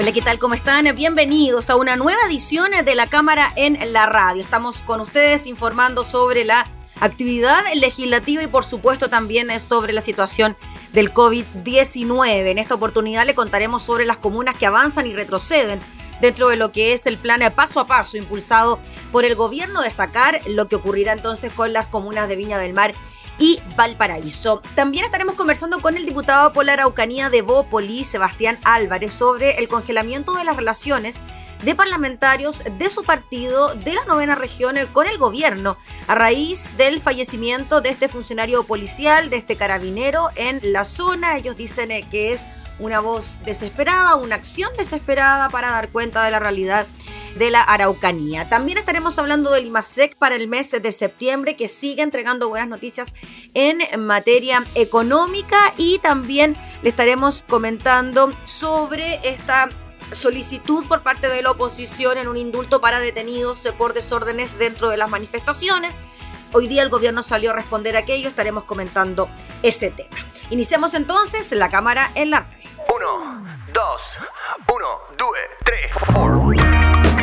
[0.00, 0.38] Hola, ¿qué tal?
[0.38, 0.94] ¿Cómo están?
[0.94, 4.40] Bienvenidos a una nueva edición de la Cámara en la Radio.
[4.40, 6.68] Estamos con ustedes informando sobre la
[7.00, 10.56] actividad legislativa y por supuesto también sobre la situación
[10.92, 12.46] del COVID-19.
[12.46, 15.80] En esta oportunidad le contaremos sobre las comunas que avanzan y retroceden
[16.20, 18.78] dentro de lo que es el plan paso a paso impulsado
[19.10, 19.82] por el gobierno.
[19.82, 22.94] Destacar lo que ocurrirá entonces con las comunas de Viña del Mar
[23.38, 24.62] y Valparaíso.
[24.74, 29.68] También estaremos conversando con el diputado por la Araucanía de Bópoli, Sebastián Álvarez, sobre el
[29.68, 31.20] congelamiento de las relaciones
[31.64, 35.76] de parlamentarios de su partido de la novena región con el gobierno
[36.06, 41.36] a raíz del fallecimiento de este funcionario policial, de este carabinero en la zona.
[41.36, 42.46] Ellos dicen eh, que es
[42.78, 46.86] una voz desesperada, una acción desesperada para dar cuenta de la realidad
[47.38, 48.48] de la Araucanía.
[48.48, 53.08] También estaremos hablando del IMASEC para el mes de septiembre, que sigue entregando buenas noticias
[53.54, 59.68] en materia económica y también le estaremos comentando sobre esta
[60.12, 64.96] solicitud por parte de la oposición en un indulto para detenidos por desórdenes dentro de
[64.96, 65.94] las manifestaciones.
[66.52, 69.28] Hoy día el gobierno salió a responder a aquello, estaremos comentando
[69.62, 70.16] ese tema.
[70.50, 72.68] Iniciamos entonces la cámara en la red.
[72.94, 73.44] 1,
[73.74, 74.02] 2,
[74.66, 74.86] 1,
[75.18, 75.28] 2,
[75.64, 77.17] 3, 4.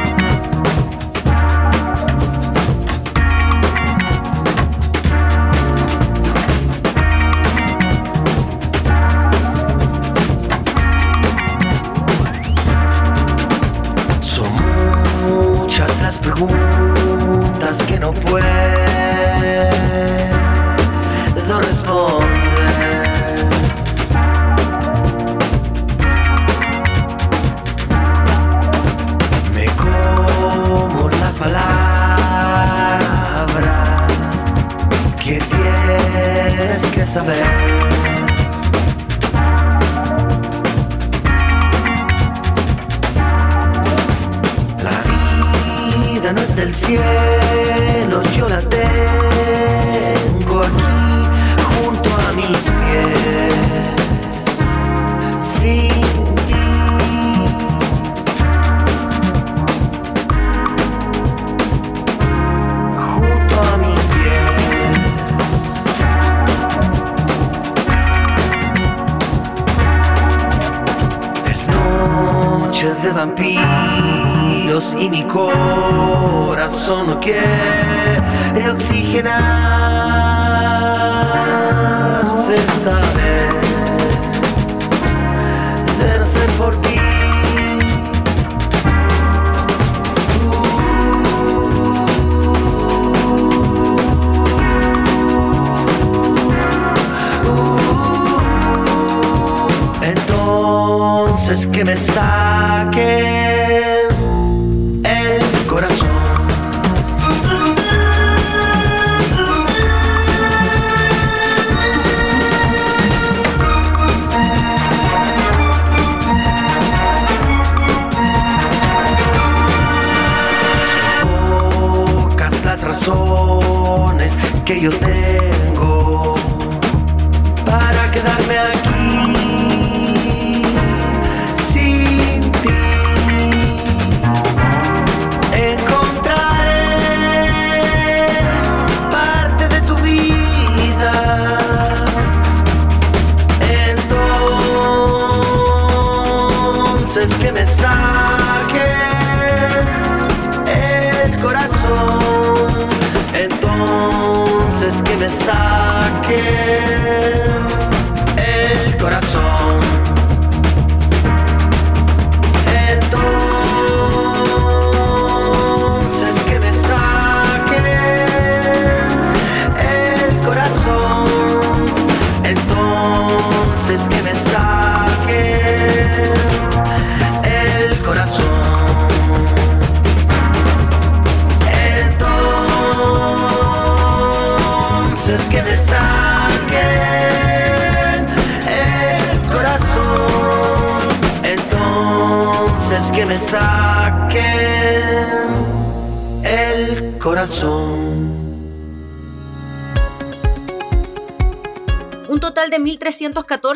[16.35, 18.45] Preguntas que no puedo
[21.61, 22.29] responder.
[29.53, 31.55] Me como las palabras
[35.23, 37.84] que tienes que saber.
[46.55, 49.34] Del cielo, yo la tengo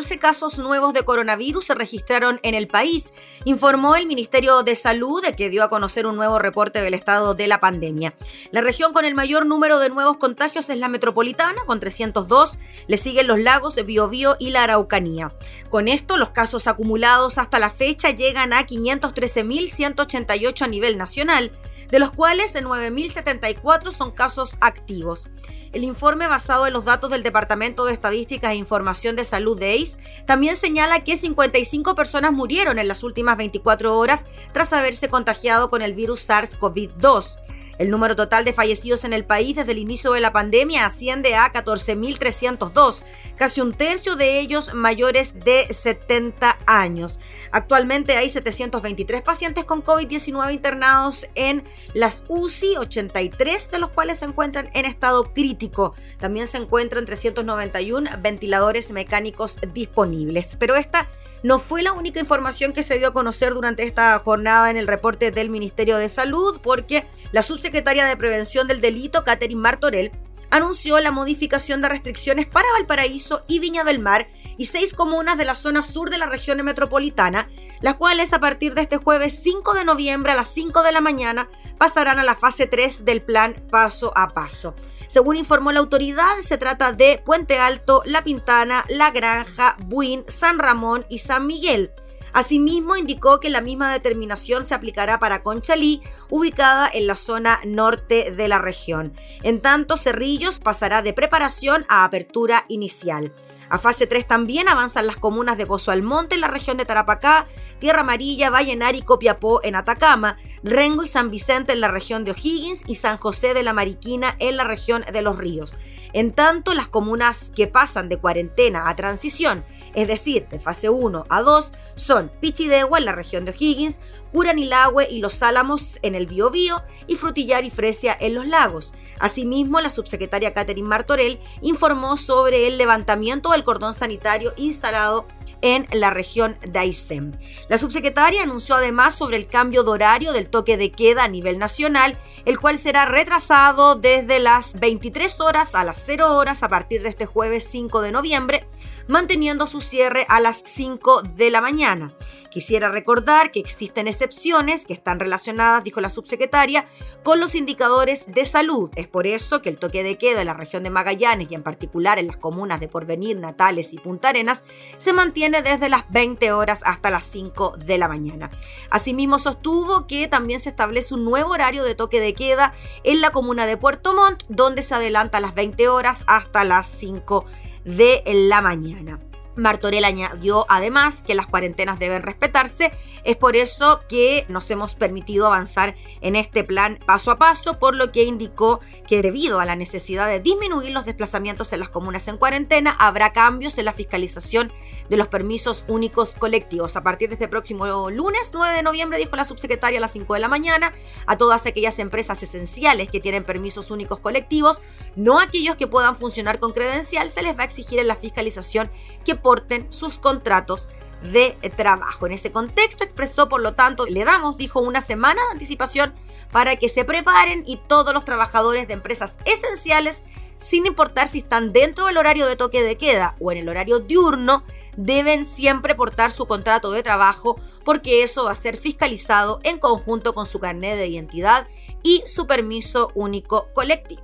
[0.00, 3.12] 1.314 casos nuevos de coronavirus se registraron en el país,
[3.44, 7.46] informó el Ministerio de Salud, que dio a conocer un nuevo reporte del estado de
[7.46, 8.14] la pandemia.
[8.50, 12.96] La región con el mayor número de nuevos contagios es la metropolitana, con 302, le
[12.96, 15.34] siguen los lagos de Biobío y la Araucanía.
[15.68, 21.52] Con esto, los casos acumulados hasta la fecha llegan a 513.188 a nivel nacional,
[21.90, 25.28] de los cuales 9.074 son casos activos.
[25.72, 29.74] El informe basado en los datos del Departamento de Estadísticas e Información de Salud de
[29.74, 29.96] ACE
[30.26, 35.82] también señala que 55 personas murieron en las últimas 24 horas tras haberse contagiado con
[35.82, 37.38] el virus SARS-CoV-2.
[37.80, 41.34] El número total de fallecidos en el país desde el inicio de la pandemia asciende
[41.34, 43.04] a 14.302,
[43.36, 47.20] casi un tercio de ellos mayores de 70 años.
[47.52, 54.26] Actualmente hay 723 pacientes con COVID-19 internados en las UCI, 83 de los cuales se
[54.26, 55.94] encuentran en estado crítico.
[56.18, 60.56] También se encuentran 391 ventiladores mecánicos disponibles.
[60.58, 61.08] Pero esta
[61.42, 64.86] no fue la única información que se dio a conocer durante esta jornada en el
[64.86, 70.12] reporte del Ministerio de Salud, porque la subsecretaria de Prevención del Delito, Catherine Martorell,
[70.50, 75.44] anunció la modificación de restricciones para Valparaíso y Viña del Mar y seis comunas de
[75.44, 77.48] la zona sur de la región metropolitana,
[77.80, 81.00] las cuales a partir de este jueves 5 de noviembre a las 5 de la
[81.00, 81.48] mañana
[81.78, 84.74] pasarán a la fase 3 del plan paso a paso.
[85.06, 90.58] Según informó la autoridad, se trata de Puente Alto, La Pintana, La Granja, Buin, San
[90.58, 91.90] Ramón y San Miguel.
[92.32, 98.30] Asimismo, indicó que la misma determinación se aplicará para Conchalí, ubicada en la zona norte
[98.30, 99.12] de la región.
[99.42, 103.32] En tanto, Cerrillos pasará de preparación a apertura inicial.
[103.70, 107.46] A fase 3 también avanzan las comunas de Pozo Almonte en la región de Tarapacá,
[107.78, 112.32] Tierra Amarilla, Vallenar y Copiapó en Atacama, Rengo y San Vicente en la región de
[112.32, 115.78] O'Higgins y San José de la Mariquina en la región de Los Ríos.
[116.12, 121.24] En tanto, las comunas que pasan de cuarentena a transición, es decir, de fase 1
[121.28, 124.00] a 2, son Pichidegua en la región de O'Higgins,
[124.32, 128.94] Curanilagüe y Los Álamos en el Biobío y Frutillar y Fresia en los lagos.
[129.18, 135.26] Asimismo, la subsecretaria Catherine Martorell informó sobre el levantamiento del cordón sanitario instalado
[135.62, 137.38] en la región de Aysén.
[137.68, 141.58] La subsecretaria anunció además sobre el cambio de horario del toque de queda a nivel
[141.58, 147.02] nacional, el cual será retrasado desde las 23 horas a las 0 horas a partir
[147.02, 148.66] de este jueves 5 de noviembre
[149.08, 152.14] manteniendo su cierre a las 5 de la mañana.
[152.50, 156.84] Quisiera recordar que existen excepciones que están relacionadas, dijo la subsecretaria,
[157.22, 158.90] con los indicadores de salud.
[158.96, 161.62] Es por eso que el toque de queda en la región de Magallanes y en
[161.62, 164.64] particular en las comunas de Porvenir, Natales y Punta Arenas
[164.98, 168.50] se mantiene desde las 20 horas hasta las 5 de la mañana.
[168.90, 172.74] Asimismo sostuvo que también se establece un nuevo horario de toque de queda
[173.04, 176.86] en la comuna de Puerto Montt, donde se adelanta a las 20 horas hasta las
[176.86, 179.18] 5 de la mañana.
[179.56, 182.92] Martorell añadió además que las cuarentenas deben respetarse,
[183.24, 187.94] es por eso que nos hemos permitido avanzar en este plan paso a paso, por
[187.94, 192.28] lo que indicó que debido a la necesidad de disminuir los desplazamientos en las comunas
[192.28, 194.72] en cuarentena, habrá cambios en la fiscalización
[195.08, 196.96] de los permisos únicos colectivos.
[196.96, 200.34] A partir de este próximo lunes 9 de noviembre, dijo la subsecretaria a las 5
[200.34, 200.92] de la mañana,
[201.26, 204.80] a todas aquellas empresas esenciales que tienen permisos únicos colectivos,
[205.16, 208.90] no aquellos que puedan funcionar con credencial, se les va a exigir en la fiscalización
[209.24, 210.88] que porten sus contratos
[211.22, 212.26] de trabajo.
[212.26, 216.14] En ese contexto expresó, por lo tanto, le damos, dijo, una semana de anticipación
[216.50, 220.22] para que se preparen y todos los trabajadores de empresas esenciales,
[220.56, 224.00] sin importar si están dentro del horario de toque de queda o en el horario
[224.00, 224.64] diurno,
[224.96, 230.34] deben siempre portar su contrato de trabajo porque eso va a ser fiscalizado en conjunto
[230.34, 231.66] con su carnet de identidad
[232.02, 234.22] y su permiso único colectivo.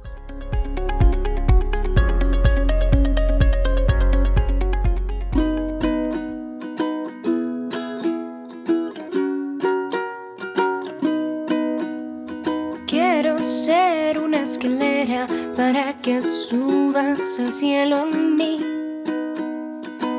[14.47, 18.59] Escalera para que subas al cielo en mí.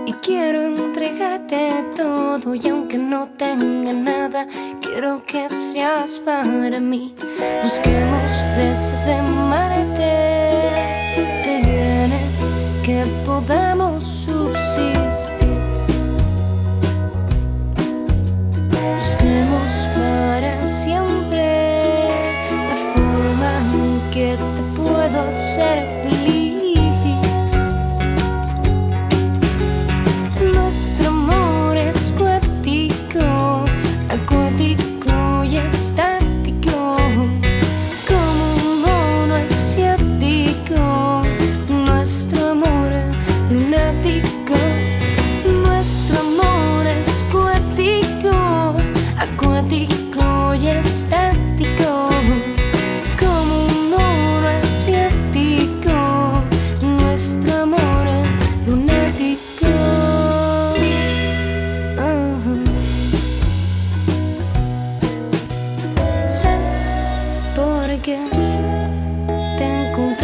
[0.06, 4.48] Y quiero entregarte todo y aunque no tenga nada,
[4.82, 7.16] quiero que seas para mí.
[7.64, 10.14] Busquemos desde Marte
[11.16, 13.77] el que podamos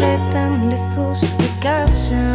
[0.03, 2.33] encontré tan lejos de casa.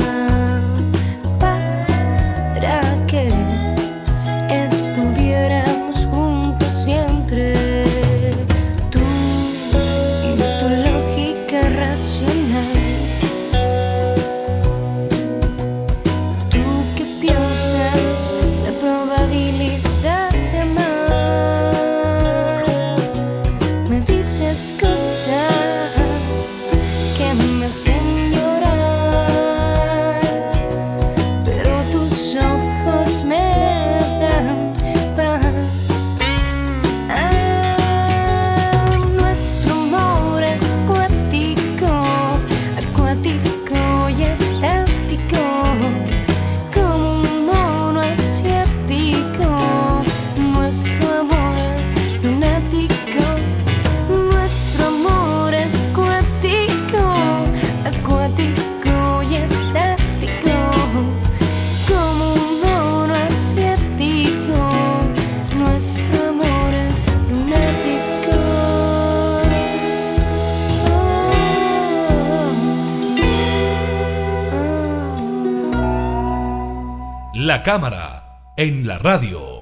[77.48, 79.58] La cámara en la radio.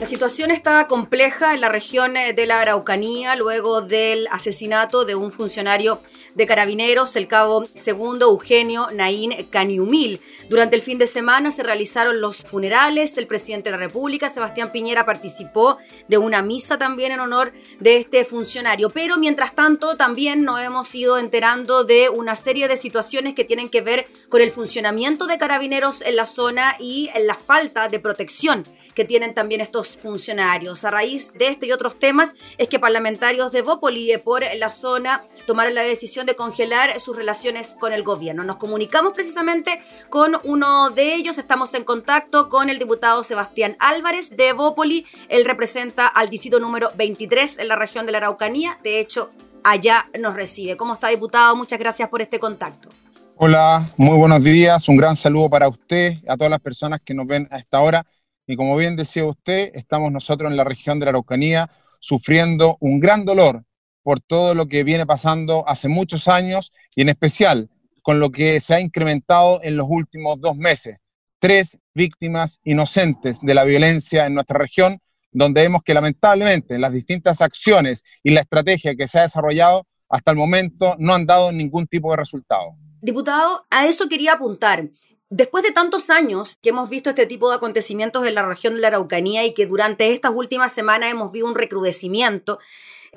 [0.00, 5.14] La situación está compleja en la región eh, de la Araucanía luego del asesinato de
[5.14, 6.00] un funcionario
[6.34, 10.20] de carabineros, el cabo segundo Eugenio Naín Caniumil.
[10.48, 14.70] Durante el fin de semana se realizaron los funerales, el presidente de la República, Sebastián
[14.70, 18.90] Piñera, participó de una misa también en honor de este funcionario.
[18.90, 23.68] Pero mientras tanto también nos hemos ido enterando de una serie de situaciones que tienen
[23.68, 28.62] que ver con el funcionamiento de carabineros en la zona y la falta de protección
[28.94, 30.84] que tienen también estos funcionarios.
[30.84, 35.24] A raíz de este y otros temas es que parlamentarios de Bópoli por la zona
[35.46, 38.42] tomaron la decisión de congelar sus relaciones con el gobierno.
[38.42, 44.36] Nos comunicamos precisamente con uno de ellos, estamos en contacto con el diputado Sebastián Álvarez
[44.36, 45.06] de Bópoli.
[45.28, 48.78] Él representa al distrito número 23 en la región de la Araucanía.
[48.82, 49.30] De hecho,
[49.64, 50.76] allá nos recibe.
[50.76, 51.56] ¿Cómo está, diputado?
[51.56, 52.88] Muchas gracias por este contacto.
[53.36, 54.88] Hola, muy buenos días.
[54.88, 58.06] Un gran saludo para usted, a todas las personas que nos ven a esta hora.
[58.46, 63.00] Y como bien decía usted, estamos nosotros en la región de la Araucanía sufriendo un
[63.00, 63.64] gran dolor
[64.02, 67.68] por todo lo que viene pasando hace muchos años y en especial
[68.06, 70.98] con lo que se ha incrementado en los últimos dos meses.
[71.40, 75.00] Tres víctimas inocentes de la violencia en nuestra región,
[75.32, 80.30] donde vemos que lamentablemente las distintas acciones y la estrategia que se ha desarrollado hasta
[80.30, 82.76] el momento no han dado ningún tipo de resultado.
[83.02, 84.88] Diputado, a eso quería apuntar.
[85.28, 88.82] Después de tantos años que hemos visto este tipo de acontecimientos en la región de
[88.82, 92.60] la Araucanía y que durante estas últimas semanas hemos visto un recrudecimiento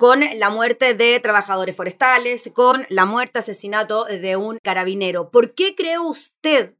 [0.00, 5.30] con la muerte de trabajadores forestales, con la muerte, asesinato de un carabinero.
[5.30, 6.72] ¿Por qué cree usted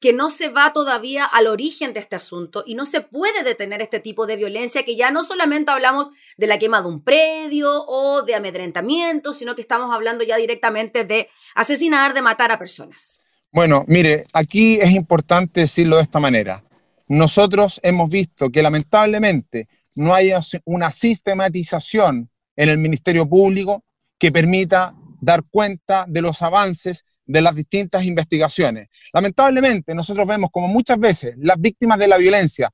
[0.00, 3.82] que no se va todavía al origen de este asunto y no se puede detener
[3.82, 7.70] este tipo de violencia que ya no solamente hablamos de la quema de un predio
[7.86, 13.20] o de amedrentamiento, sino que estamos hablando ya directamente de asesinar, de matar a personas?
[13.52, 16.64] Bueno, mire, aquí es importante decirlo de esta manera.
[17.06, 20.32] Nosotros hemos visto que lamentablemente no hay
[20.64, 23.84] una sistematización en el Ministerio Público
[24.18, 28.88] que permita dar cuenta de los avances de las distintas investigaciones.
[29.12, 32.72] Lamentablemente, nosotros vemos como muchas veces las víctimas de la violencia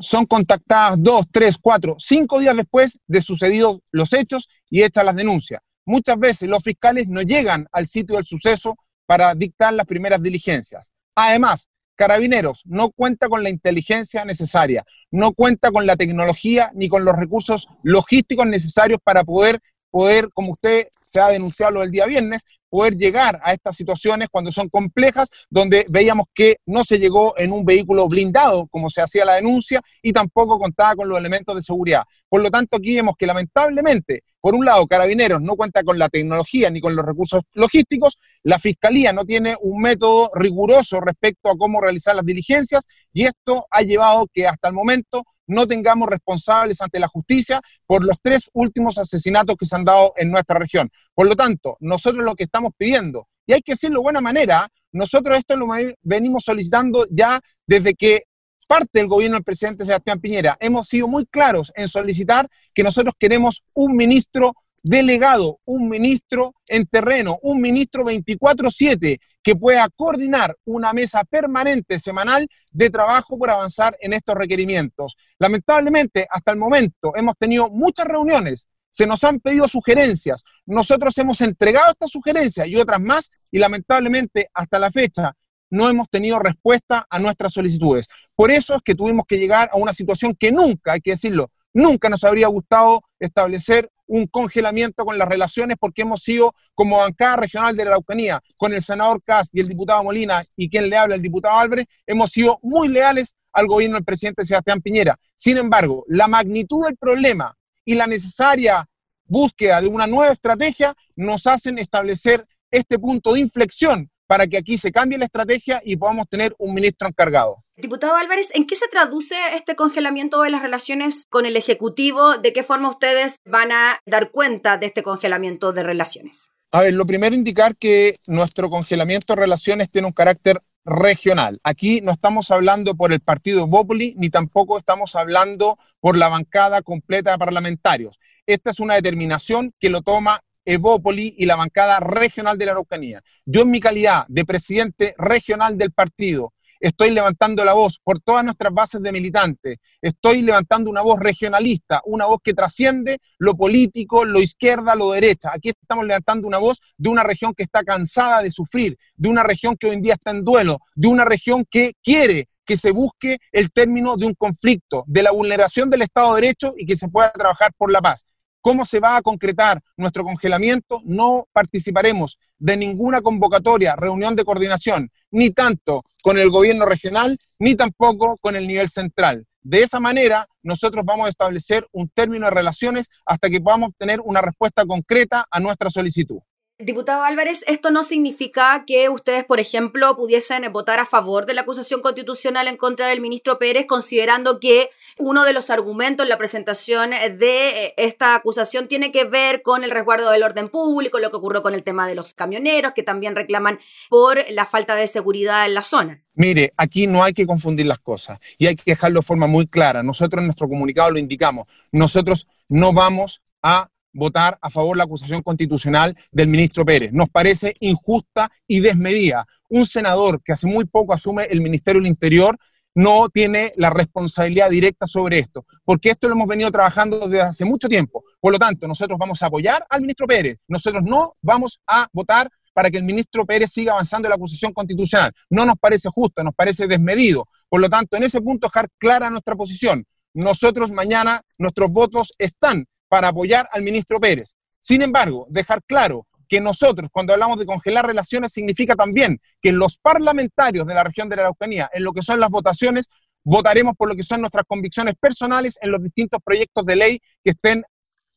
[0.00, 5.16] son contactadas dos, tres, cuatro, cinco días después de sucedidos los hechos y hechas las
[5.16, 5.60] denuncias.
[5.84, 8.76] Muchas veces los fiscales no llegan al sitio del suceso
[9.06, 10.92] para dictar las primeras diligencias.
[11.14, 17.04] Además, Carabineros no cuenta con la inteligencia necesaria, no cuenta con la tecnología ni con
[17.04, 19.60] los recursos logísticos necesarios para poder,
[19.90, 24.50] poder, como usted se ha denunciado el día viernes, poder llegar a estas situaciones cuando
[24.50, 29.24] son complejas, donde veíamos que no se llegó en un vehículo blindado, como se hacía
[29.24, 32.02] la denuncia, y tampoco contaba con los elementos de seguridad.
[32.28, 36.08] Por lo tanto, aquí vemos que lamentablemente, por un lado, Carabineros no cuenta con la
[36.08, 41.56] tecnología ni con los recursos logísticos, la Fiscalía no tiene un método riguroso respecto a
[41.56, 46.80] cómo realizar las diligencias, y esto ha llevado que hasta el momento no tengamos responsables
[46.80, 50.90] ante la justicia por los tres últimos asesinatos que se han dado en nuestra región.
[51.14, 54.68] Por lo tanto, nosotros lo que estamos pidiendo, y hay que decirlo de buena manera,
[54.92, 55.66] nosotros esto lo
[56.02, 58.24] venimos solicitando ya desde que
[58.66, 60.56] parte del gobierno del presidente Sebastián Piñera.
[60.60, 64.54] Hemos sido muy claros en solicitar que nosotros queremos un ministro
[64.86, 72.46] delegado, un ministro en terreno, un ministro 24/7 que pueda coordinar una mesa permanente semanal
[72.72, 75.16] de trabajo por avanzar en estos requerimientos.
[75.40, 81.40] Lamentablemente, hasta el momento hemos tenido muchas reuniones, se nos han pedido sugerencias, nosotros hemos
[81.40, 85.32] entregado estas sugerencias y otras más y lamentablemente hasta la fecha
[85.68, 88.06] no hemos tenido respuesta a nuestras solicitudes.
[88.36, 91.50] Por eso es que tuvimos que llegar a una situación que nunca, hay que decirlo,
[91.74, 97.36] nunca nos habría gustado establecer un congelamiento con las relaciones porque hemos sido como bancada
[97.36, 100.96] regional de la Araucanía, con el senador Cas y el diputado Molina y quien le
[100.96, 105.18] habla, el diputado Álvarez, hemos sido muy leales al gobierno del presidente Sebastián Piñera.
[105.34, 108.86] Sin embargo, la magnitud del problema y la necesaria
[109.24, 114.76] búsqueda de una nueva estrategia nos hacen establecer este punto de inflexión para que aquí
[114.76, 117.64] se cambie la estrategia y podamos tener un ministro encargado.
[117.78, 122.38] Diputado Álvarez, ¿en qué se traduce este congelamiento de las relaciones con el Ejecutivo?
[122.38, 126.48] ¿De qué forma ustedes van a dar cuenta de este congelamiento de relaciones?
[126.72, 131.60] A ver, lo primero indicar que nuestro congelamiento de relaciones tiene un carácter regional.
[131.64, 136.80] Aquí no estamos hablando por el partido Bópoli, ni tampoco estamos hablando por la bancada
[136.80, 138.18] completa de parlamentarios.
[138.46, 143.22] Esta es una determinación que lo toma Evópoli y la bancada regional de la Araucanía.
[143.44, 148.44] Yo en mi calidad de presidente regional del partido estoy levantando la voz por todas
[148.44, 154.24] nuestras bases de militantes, estoy levantando una voz regionalista, una voz que trasciende lo político,
[154.24, 155.50] lo izquierda, lo derecha.
[155.52, 159.42] Aquí estamos levantando una voz de una región que está cansada de sufrir, de una
[159.42, 162.90] región que hoy en día está en duelo, de una región que quiere que se
[162.90, 166.96] busque el término de un conflicto, de la vulneración del Estado de Derecho y que
[166.96, 168.26] se pueda trabajar por la paz.
[168.66, 171.00] ¿Cómo se va a concretar nuestro congelamiento?
[171.04, 177.76] No participaremos de ninguna convocatoria, reunión de coordinación, ni tanto con el gobierno regional, ni
[177.76, 179.46] tampoco con el nivel central.
[179.62, 184.20] De esa manera, nosotros vamos a establecer un término de relaciones hasta que podamos tener
[184.20, 186.40] una respuesta concreta a nuestra solicitud.
[186.78, 191.62] Diputado Álvarez, esto no significa que ustedes, por ejemplo, pudiesen votar a favor de la
[191.62, 196.36] acusación constitucional en contra del ministro Pérez, considerando que uno de los argumentos en la
[196.36, 201.38] presentación de esta acusación tiene que ver con el resguardo del orden público, lo que
[201.38, 205.64] ocurrió con el tema de los camioneros, que también reclaman por la falta de seguridad
[205.64, 206.22] en la zona.
[206.34, 209.66] Mire, aquí no hay que confundir las cosas y hay que dejarlo de forma muy
[209.66, 210.02] clara.
[210.02, 211.68] Nosotros en nuestro comunicado lo indicamos.
[211.90, 217.12] Nosotros no vamos a votar a favor de la acusación constitucional del ministro Pérez.
[217.12, 219.46] Nos parece injusta y desmedida.
[219.68, 222.56] Un senador que hace muy poco asume el Ministerio del Interior
[222.96, 227.64] no tiene la responsabilidad directa sobre esto, porque esto lo hemos venido trabajando desde hace
[227.66, 228.24] mucho tiempo.
[228.40, 230.56] Por lo tanto, nosotros vamos a apoyar al ministro Pérez.
[230.66, 234.72] Nosotros no vamos a votar para que el ministro Pérez siga avanzando en la acusación
[234.72, 235.30] constitucional.
[235.50, 237.46] No nos parece justo, nos parece desmedido.
[237.68, 240.06] Por lo tanto, en ese punto dejar clara nuestra posición.
[240.32, 244.54] Nosotros mañana, nuestros votos están para apoyar al ministro Pérez.
[244.80, 249.98] Sin embargo, dejar claro que nosotros, cuando hablamos de congelar relaciones, significa también que los
[249.98, 253.06] parlamentarios de la región de la Araucanía, en lo que son las votaciones,
[253.42, 257.50] votaremos por lo que son nuestras convicciones personales en los distintos proyectos de ley que
[257.50, 257.84] estén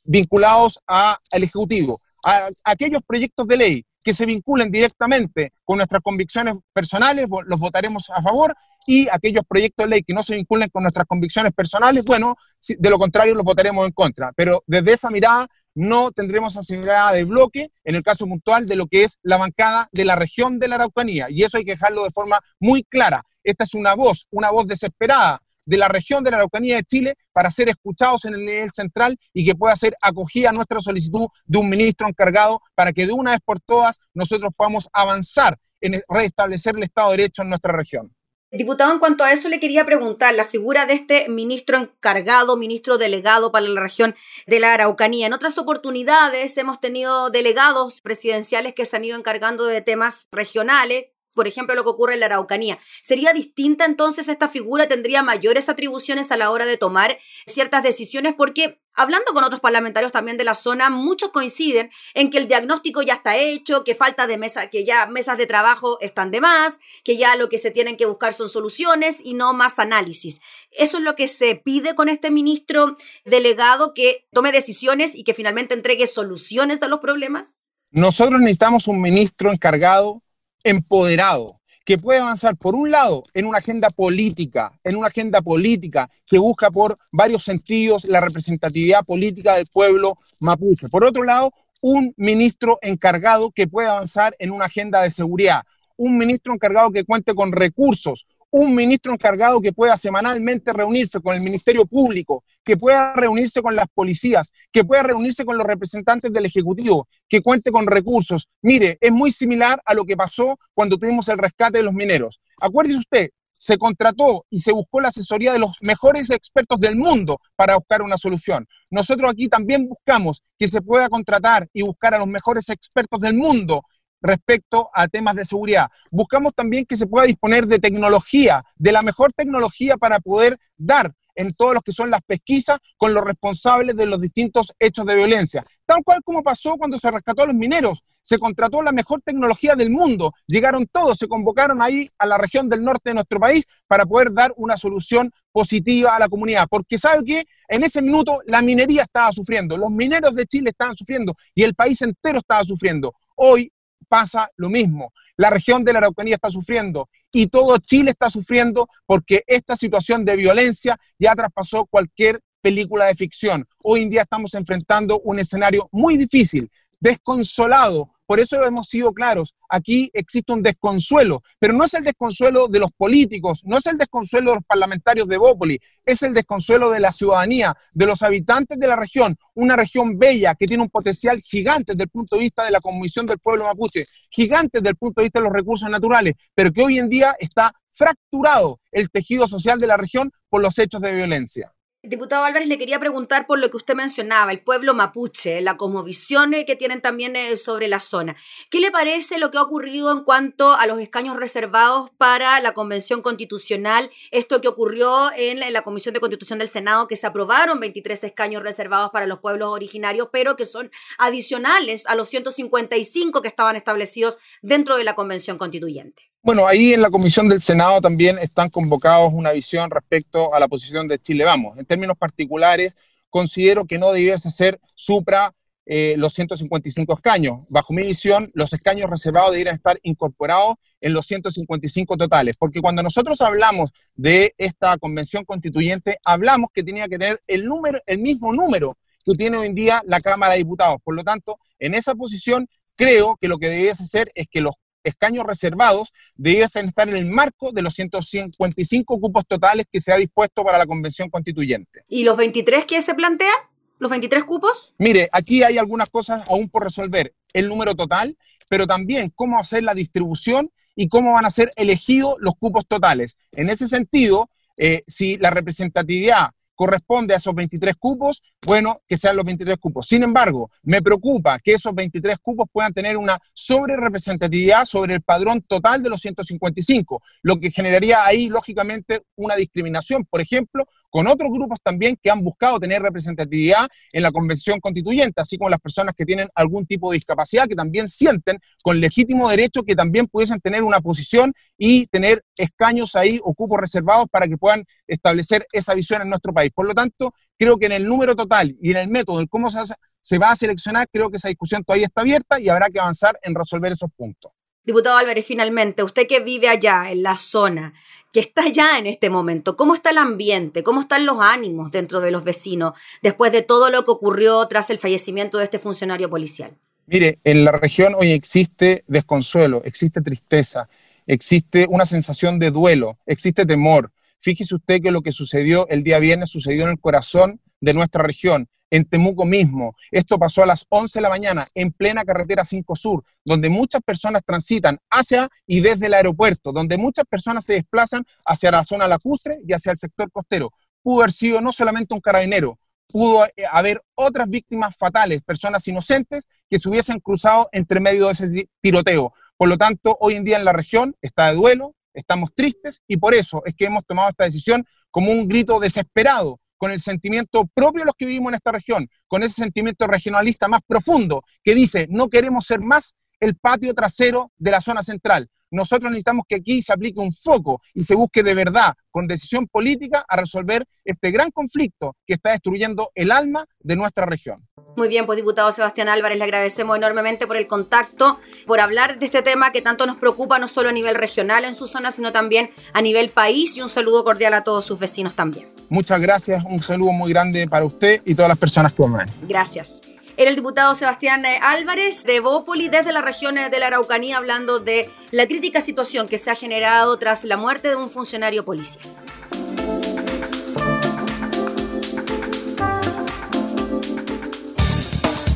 [0.04, 2.00] vinculados al Ejecutivo.
[2.24, 8.10] A, aquellos proyectos de ley que se vinculen directamente con nuestras convicciones personales, los votaremos
[8.10, 8.54] a favor,
[8.88, 12.36] y aquellos proyectos de ley que no se vinculen con nuestras convicciones personales, bueno,
[12.68, 14.32] de lo contrario los votaremos en contra.
[14.36, 18.88] Pero desde esa mirada no tendremos asimilada de bloque en el caso puntual de lo
[18.88, 21.28] que es la bancada de la región de la Araucanía.
[21.30, 23.24] Y eso hay que dejarlo de forma muy clara.
[23.44, 27.16] Esta es una voz, una voz desesperada de la región de la Araucanía de Chile
[27.32, 31.60] para ser escuchados en el nivel central y que pueda ser acogida nuestra solicitud de
[31.60, 36.76] un ministro encargado para que de una vez por todas nosotros podamos avanzar en restablecer
[36.76, 38.12] el Estado de Derecho en nuestra región.
[38.52, 42.98] Diputado, en cuanto a eso le quería preguntar, la figura de este ministro encargado, ministro
[42.98, 44.16] delegado para la región
[44.48, 45.28] de la Araucanía.
[45.28, 51.10] En otras oportunidades hemos tenido delegados presidenciales que se han ido encargando de temas regionales,
[51.34, 52.80] por ejemplo, lo que ocurre en la Araucanía.
[53.02, 54.88] ¿Sería distinta entonces esta figura?
[54.88, 58.34] ¿Tendría mayores atribuciones a la hora de tomar ciertas decisiones?
[58.36, 63.02] Porque hablando con otros parlamentarios también de la zona, muchos coinciden en que el diagnóstico
[63.02, 66.80] ya está hecho, que falta de mesa, que ya mesas de trabajo están de más,
[67.04, 70.42] que ya lo que se tienen que buscar son soluciones y no más análisis.
[70.72, 75.34] Eso es lo que se pide con este ministro delegado que tome decisiones y que
[75.34, 77.58] finalmente entregue soluciones a los problemas.
[77.92, 80.22] Nosotros necesitamos un ministro encargado
[80.64, 86.10] empoderado, que puede avanzar, por un lado, en una agenda política, en una agenda política
[86.28, 90.88] que busca por varios sentidos la representatividad política del pueblo mapuche.
[90.90, 95.64] Por otro lado, un ministro encargado que pueda avanzar en una agenda de seguridad,
[95.98, 101.36] un ministro encargado que cuente con recursos, un ministro encargado que pueda semanalmente reunirse con
[101.36, 106.32] el Ministerio Público, que pueda reunirse con las policías, que pueda reunirse con los representantes
[106.32, 108.48] del Ejecutivo, que cuente con recursos.
[108.62, 112.40] Mire, es muy similar a lo que pasó cuando tuvimos el rescate de los mineros.
[112.60, 117.42] Acuérdese usted, se contrató y se buscó la asesoría de los mejores expertos del mundo
[117.56, 118.66] para buscar una solución.
[118.90, 123.36] Nosotros aquí también buscamos que se pueda contratar y buscar a los mejores expertos del
[123.36, 123.84] mundo
[124.22, 125.90] respecto a temas de seguridad.
[126.12, 131.14] Buscamos también que se pueda disponer de tecnología, de la mejor tecnología para poder dar
[131.40, 135.16] en todos los que son las pesquisas con los responsables de los distintos hechos de
[135.16, 135.64] violencia.
[135.86, 138.04] Tal cual como pasó cuando se rescató a los mineros.
[138.22, 140.34] Se contrató la mejor tecnología del mundo.
[140.48, 144.34] Llegaron todos, se convocaron ahí a la región del norte de nuestro país para poder
[144.34, 146.68] dar una solución positiva a la comunidad.
[146.70, 150.98] Porque sabe que en ese minuto la minería estaba sufriendo, los mineros de Chile estaban
[150.98, 153.16] sufriendo y el país entero estaba sufriendo.
[153.36, 153.72] Hoy
[154.10, 155.14] pasa lo mismo.
[155.38, 160.26] La región de la Araucanía está sufriendo y todo Chile está sufriendo porque esta situación
[160.26, 163.66] de violencia ya traspasó cualquier película de ficción.
[163.84, 166.70] Hoy en día estamos enfrentando un escenario muy difícil,
[167.00, 172.68] desconsolado por eso hemos sido claros, aquí existe un desconsuelo, pero no es el desconsuelo
[172.68, 176.92] de los políticos, no es el desconsuelo de los parlamentarios de Bópoli, es el desconsuelo
[176.92, 180.92] de la ciudadanía, de los habitantes de la región, una región bella que tiene un
[180.92, 184.92] potencial gigante desde el punto de vista de la Comisión del Pueblo Mapuche, gigante desde
[184.92, 188.80] el punto de vista de los recursos naturales, pero que hoy en día está fracturado
[188.92, 191.74] el tejido social de la región por los hechos de violencia.
[192.02, 196.52] Diputado Álvarez, le quería preguntar por lo que usted mencionaba, el pueblo mapuche, la cosmovisión
[196.66, 198.38] que tienen también eh, sobre la zona.
[198.70, 202.74] ¿Qué le parece lo que ha ocurrido en cuanto a los escaños reservados para la
[202.74, 204.10] Convención Constitucional?
[204.32, 208.64] Esto que ocurrió en la Comisión de Constitución del Senado, que se aprobaron 23 escaños
[208.64, 214.40] reservados para los pueblos originarios, pero que son adicionales a los 155 que estaban establecidos
[214.62, 216.30] dentro de la Convención Constituyente.
[216.42, 220.70] Bueno, ahí en la comisión del Senado también están convocados una visión respecto a la
[220.70, 221.78] posición de Chile Vamos.
[221.78, 222.94] En términos particulares,
[223.30, 225.54] considero que no debiese ser supra
[225.86, 227.66] eh, los 155 escaños.
[227.70, 233.04] Bajo mi visión, los escaños reservados deberían estar incorporados en los 155 totales, porque cuando
[233.04, 238.54] nosotros hablamos de esta convención constituyente, hablamos que tenía que tener el, número, el mismo
[238.54, 241.02] número que tiene hoy en día la Cámara de Diputados.
[241.04, 244.76] Por lo tanto, en esa posición creo que lo que debiese ser es que los
[245.04, 250.18] escaños reservados debiesen estar en el marco de los 155 cupos totales que se ha
[250.18, 252.04] dispuesto para la convención constituyente.
[252.08, 253.56] ¿Y los 23 que se plantean?
[253.98, 254.94] ¿Los 23 cupos?
[254.98, 257.34] Mire, aquí hay algunas cosas aún por resolver.
[257.54, 258.38] El número total,
[258.70, 263.38] pero también cómo hacer la distribución y cómo van a ser elegidos los cupos totales.
[263.52, 269.36] En ese sentido, eh, si la representatividad corresponde a esos 23 cupos, bueno, que sean
[269.36, 270.08] los 23 cupos.
[270.08, 275.22] Sin embargo, me preocupa que esos 23 cupos puedan tener una sobre representatividad sobre el
[275.22, 281.28] padrón total de los 155, lo que generaría ahí, lógicamente, una discriminación, por ejemplo, con
[281.28, 285.80] otros grupos también que han buscado tener representatividad en la convención constituyente, así como las
[285.80, 290.28] personas que tienen algún tipo de discapacidad, que también sienten con legítimo derecho que también
[290.28, 295.66] pudiesen tener una posición y tener escaños ahí o cupos reservados para que puedan establecer
[295.72, 296.72] esa visión en nuestro país.
[296.74, 299.70] Por lo tanto, creo que en el número total y en el método, en cómo
[299.70, 303.38] se, va a seleccionar, creo que esa discusión todavía está abierta y habrá que avanzar
[303.42, 304.52] en resolver esos puntos.
[304.84, 307.94] Diputado Álvarez, finalmente, usted que vive allá, en la zona,
[308.32, 310.84] que está allá en este momento, ¿cómo está el ambiente?
[310.84, 314.90] ¿Cómo están los ánimos dentro de los vecinos después de todo lo que ocurrió tras
[314.90, 316.72] el fallecimiento de este funcionario policial?
[317.08, 320.90] Mire, en la región hoy existe desconsuelo, existe tristeza,
[321.26, 324.12] existe una sensación de duelo, existe temor.
[324.38, 328.24] Fíjese usted que lo que sucedió el día viernes sucedió en el corazón de nuestra
[328.24, 329.96] región en Temuco mismo.
[330.12, 334.02] Esto pasó a las 11 de la mañana en plena carretera 5 Sur, donde muchas
[334.02, 339.08] personas transitan hacia y desde el aeropuerto, donde muchas personas se desplazan hacia la zona
[339.08, 340.72] lacustre y hacia el sector costero.
[341.02, 346.48] Pudo haber sido no solamente un carabinero, pudo eh, haber otras víctimas fatales, personas inocentes
[346.70, 349.34] que se hubiesen cruzado entre medio de ese tiroteo.
[349.58, 353.18] Por lo tanto, hoy en día en la región está de duelo, estamos tristes y
[353.18, 357.70] por eso es que hemos tomado esta decisión como un grito desesperado con el sentimiento
[357.72, 361.76] propio de los que vivimos en esta región, con ese sentimiento regionalista más profundo que
[361.76, 365.50] dice, no queremos ser más el patio trasero de la zona central.
[365.72, 369.68] Nosotros necesitamos que aquí se aplique un foco y se busque de verdad, con decisión
[369.68, 374.68] política, a resolver este gran conflicto que está destruyendo el alma de nuestra región.
[374.96, 379.26] Muy bien, pues diputado Sebastián Álvarez, le agradecemos enormemente por el contacto, por hablar de
[379.28, 382.32] este tema que tanto nos preocupa, no solo a nivel regional en su zona, sino
[382.32, 385.68] también a nivel país y un saludo cordial a todos sus vecinos también.
[385.90, 389.30] Muchas gracias, un saludo muy grande para usted y todas las personas que van.
[389.48, 390.02] Gracias.
[390.40, 394.38] Era el diputado Sebastián eh, Álvarez de Bópoli desde las regiones eh, de la Araucanía
[394.38, 398.64] hablando de la crítica situación que se ha generado tras la muerte de un funcionario
[398.64, 399.04] policial.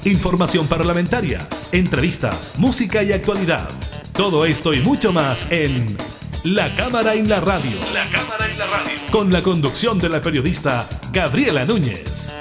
[0.03, 3.69] Información parlamentaria, entrevistas, música y actualidad.
[4.11, 5.95] Todo esto y mucho más en
[6.43, 7.71] La Cámara en la Radio.
[7.93, 8.91] La Cámara y la Radio.
[9.13, 12.35] Con la conducción de la periodista Gabriela Núñez.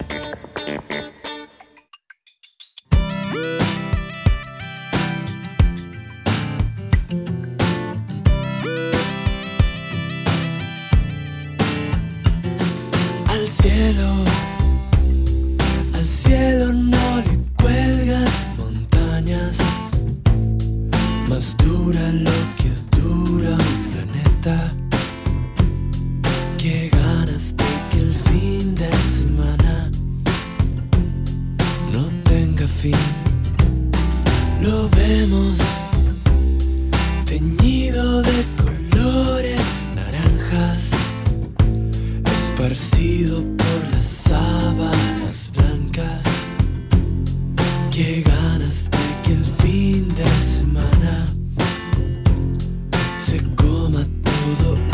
[54.55, 54.92] the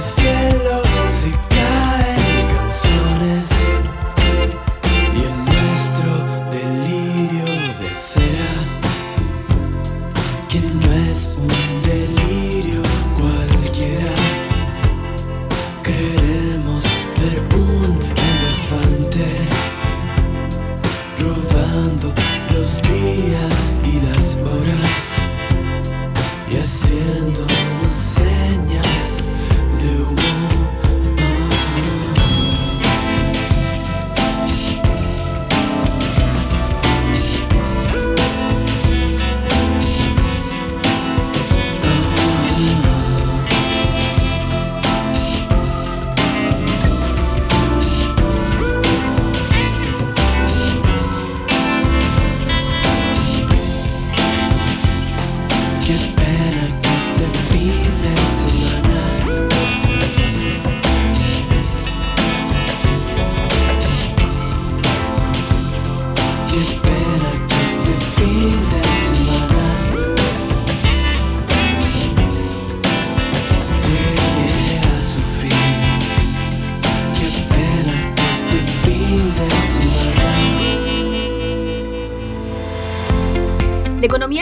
[0.00, 0.39] conciencia.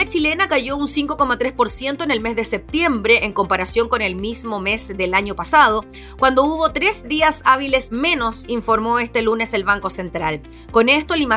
[0.05, 4.87] Chilena cayó un 5,3% en el mes de septiembre en comparación con el mismo mes
[4.87, 5.83] del año pasado,
[6.17, 10.39] cuando hubo tres días hábiles menos, informó este lunes el Banco Central.
[10.71, 11.27] Con esto, el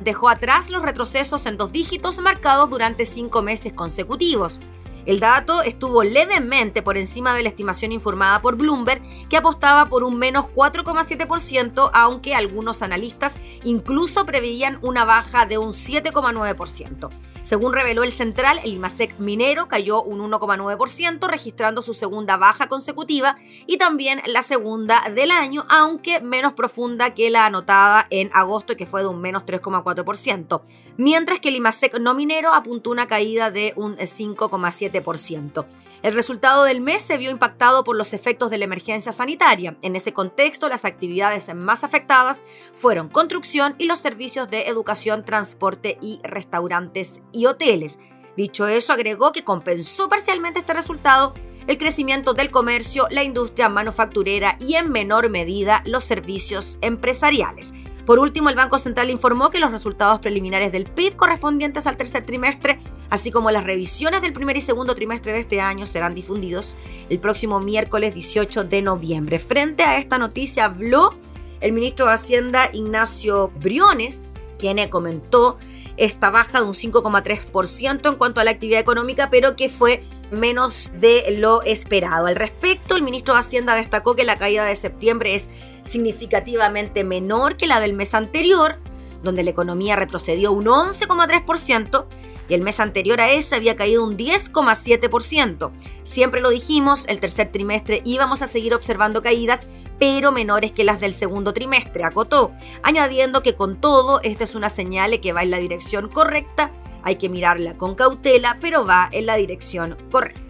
[0.00, 4.58] dejó atrás los retrocesos en dos dígitos marcados durante cinco meses consecutivos.
[5.06, 10.02] El dato estuvo levemente por encima de la estimación informada por Bloomberg, que apostaba por
[10.02, 17.08] un menos 4,7%, aunque algunos analistas incluso preveían una baja de un 7,9%.
[17.44, 23.36] Según reveló el Central, el IMASEC minero cayó un 1,9%, registrando su segunda baja consecutiva
[23.68, 28.86] y también la segunda del año, aunque menos profunda que la anotada en agosto, que
[28.86, 30.62] fue de un menos 3,4%,
[30.96, 35.66] mientras que el IMASEC no minero apuntó una caída de un 5,7%.
[36.02, 39.76] El resultado del mes se vio impactado por los efectos de la emergencia sanitaria.
[39.82, 42.42] En ese contexto, las actividades más afectadas
[42.74, 47.98] fueron construcción y los servicios de educación, transporte y restaurantes y hoteles.
[48.36, 51.34] Dicho eso, agregó que compensó parcialmente este resultado
[51.66, 57.72] el crecimiento del comercio, la industria manufacturera y en menor medida los servicios empresariales.
[58.06, 62.24] Por último, el Banco Central informó que los resultados preliminares del PIB correspondientes al tercer
[62.24, 62.78] trimestre,
[63.10, 66.76] así como las revisiones del primer y segundo trimestre de este año, serán difundidos
[67.10, 69.40] el próximo miércoles 18 de noviembre.
[69.40, 71.14] Frente a esta noticia habló
[71.60, 74.24] el ministro de Hacienda Ignacio Briones,
[74.56, 75.58] quien comentó
[75.96, 80.92] esta baja de un 5,3% en cuanto a la actividad económica, pero que fue menos
[81.00, 82.26] de lo esperado.
[82.26, 85.48] Al respecto, el ministro de Hacienda destacó que la caída de septiembre es
[85.86, 88.78] significativamente menor que la del mes anterior,
[89.22, 92.06] donde la economía retrocedió un 11,3%
[92.48, 95.70] y el mes anterior a ese había caído un 10,7%.
[96.04, 99.66] Siempre lo dijimos, el tercer trimestre íbamos a seguir observando caídas,
[99.98, 104.68] pero menores que las del segundo trimestre, acotó, añadiendo que con todo, esta es una
[104.68, 106.70] señal que va en la dirección correcta,
[107.02, 110.45] hay que mirarla con cautela, pero va en la dirección correcta.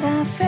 [0.00, 0.06] 撒
[0.38, 0.47] 飞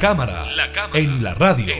[0.00, 0.46] La cámara,
[0.94, 1.74] en, la radio.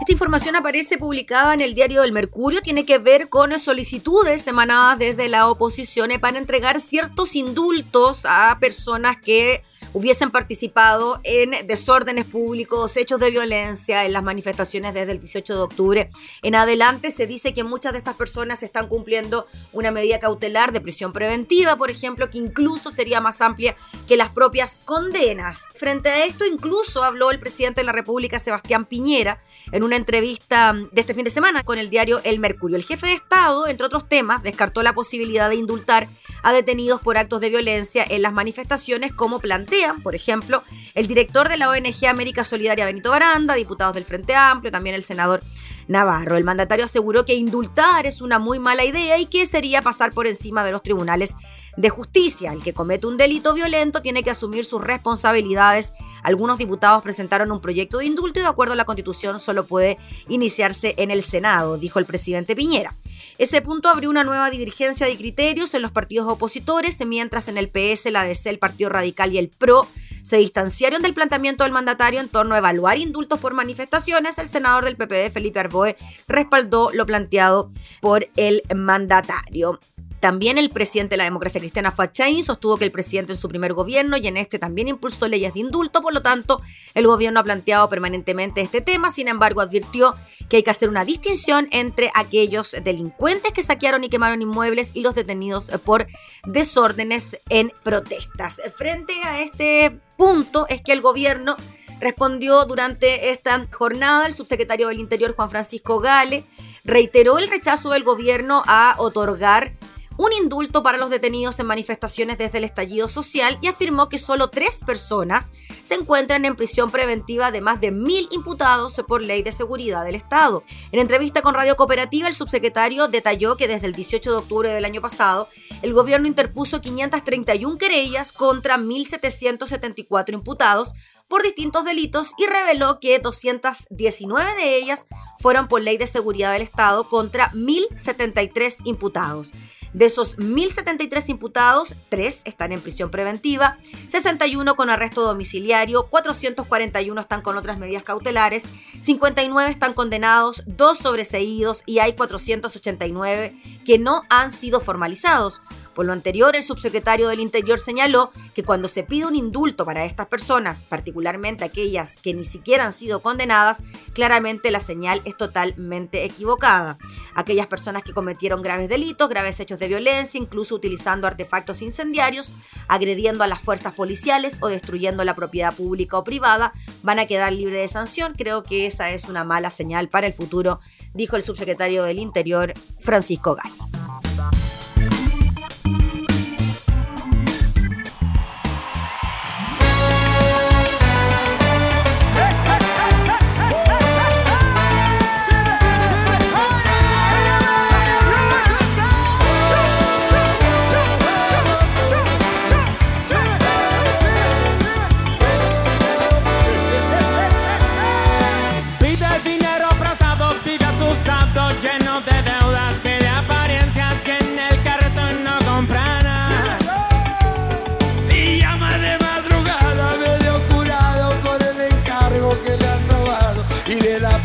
[0.00, 4.98] Esta información aparece publicada en el diario El Mercurio, tiene que ver con solicitudes emanadas
[4.98, 12.96] desde la oposición para entregar ciertos indultos a personas que hubiesen participado en desórdenes públicos,
[12.96, 16.10] hechos de violencia en las manifestaciones desde el 18 de octubre.
[16.42, 20.80] En adelante se dice que muchas de estas personas están cumpliendo una medida cautelar de
[20.80, 23.76] prisión preventiva, por ejemplo, que incluso sería más amplia
[24.06, 25.64] que las propias condenas.
[25.74, 30.74] Frente a esto, incluso habló el presidente de la República, Sebastián Piñera, en una entrevista
[30.92, 32.76] de este fin de semana con el diario El Mercurio.
[32.76, 36.08] El jefe de Estado, entre otros temas, descartó la posibilidad de indultar
[36.42, 40.62] a detenidos por actos de violencia en las manifestaciones, como plantean, por ejemplo,
[40.94, 45.02] el director de la ONG América Solidaria Benito Baranda, diputados del Frente Amplio, también el
[45.02, 45.40] senador
[45.88, 46.36] Navarro.
[46.36, 50.26] El mandatario aseguró que indultar es una muy mala idea y que sería pasar por
[50.26, 51.36] encima de los tribunales
[51.76, 52.52] de justicia.
[52.52, 55.92] El que comete un delito violento tiene que asumir sus responsabilidades.
[56.22, 59.98] Algunos diputados presentaron un proyecto de indulto y de acuerdo a la Constitución solo puede
[60.28, 62.96] iniciarse en el Senado, dijo el presidente Piñera.
[63.38, 67.70] Ese punto abrió una nueva divergencia de criterios en los partidos opositores, mientras en el
[67.70, 69.88] PS, la DC, el Partido Radical y el PRO
[70.22, 74.38] se distanciaron del planteamiento del mandatario en torno a evaluar indultos por manifestaciones.
[74.38, 75.96] El senador del PPD, Felipe Arboe,
[76.28, 79.80] respaldó lo planteado por el mandatario.
[80.20, 83.72] También el presidente de la democracia cristiana, Fachain, sostuvo que el presidente en su primer
[83.72, 86.60] gobierno y en este también impulsó leyes de indulto, por lo tanto,
[86.94, 90.14] el gobierno ha planteado permanentemente este tema, sin embargo, advirtió
[90.50, 95.00] que hay que hacer una distinción entre aquellos delincuentes que saquearon y quemaron inmuebles y
[95.00, 96.06] los detenidos por
[96.44, 98.60] desórdenes en protestas.
[98.76, 101.56] Frente a este punto es que el gobierno
[102.00, 106.44] respondió durante esta jornada, el subsecretario del Interior, Juan Francisco Gale,
[106.84, 109.72] reiteró el rechazo del gobierno a otorgar
[110.20, 114.50] un indulto para los detenidos en manifestaciones desde el estallido social y afirmó que solo
[114.50, 115.50] tres personas
[115.82, 120.14] se encuentran en prisión preventiva de más de mil imputados por ley de seguridad del
[120.14, 120.62] Estado.
[120.92, 124.84] En entrevista con Radio Cooperativa, el subsecretario detalló que desde el 18 de octubre del
[124.84, 125.48] año pasado,
[125.80, 130.92] el gobierno interpuso 531 querellas contra 1.774 imputados
[131.30, 135.06] por distintos delitos y reveló que 219 de ellas
[135.38, 139.52] fueron por ley de seguridad del Estado contra 1.073 imputados.
[139.92, 143.78] De esos 1.073 imputados, 3 están en prisión preventiva,
[144.08, 148.64] 61 con arresto domiciliario, 441 están con otras medidas cautelares,
[149.00, 155.62] 59 están condenados, 2 sobreseídos y hay 489 que no han sido formalizados.
[155.94, 160.04] Por lo anterior, el subsecretario del Interior señaló que cuando se pide un indulto para
[160.04, 163.82] estas personas, particularmente aquellas que ni siquiera han sido condenadas,
[164.12, 166.98] claramente la señal es totalmente equivocada.
[167.34, 172.52] Aquellas personas que cometieron graves delitos, graves hechos de violencia, incluso utilizando artefactos incendiarios,
[172.88, 176.72] agrediendo a las fuerzas policiales o destruyendo la propiedad pública o privada,
[177.02, 178.34] van a quedar libres de sanción.
[178.36, 180.80] Creo que esa es una mala señal para el futuro,
[181.14, 183.56] dijo el subsecretario del Interior, Francisco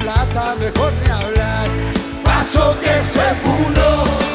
[0.06, 0.36] Gay.
[2.82, 4.34] que se fundó, se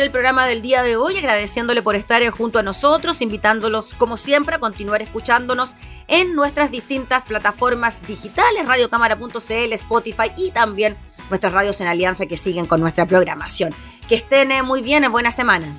[0.00, 4.56] el programa del día de hoy agradeciéndole por estar junto a nosotros, invitándolos como siempre
[4.56, 5.76] a continuar escuchándonos
[6.08, 10.96] en nuestras distintas plataformas digitales, radiocámara.cl, Spotify y también
[11.30, 13.74] nuestras radios en alianza que siguen con nuestra programación.
[14.08, 15.76] Que estén muy bien, en buena semana.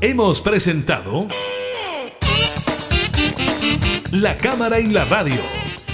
[0.00, 1.28] Hemos presentado
[4.10, 5.61] La Cámara y la Radio.